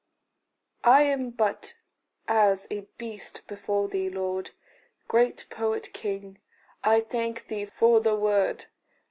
[0.83, 1.75] "I am but
[2.27, 4.49] as a beast before thee, Lord."
[5.07, 6.39] Great poet king,
[6.83, 8.65] I thank thee for the word.